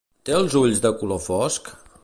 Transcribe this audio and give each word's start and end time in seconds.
Té 0.29 0.33
els 0.37 0.55
ulls 0.61 0.81
de 0.87 0.93
color 1.03 1.23
fosc? 1.27 1.71